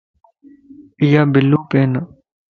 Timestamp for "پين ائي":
1.69-2.05